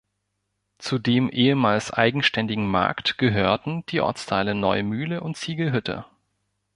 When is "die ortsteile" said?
3.89-4.55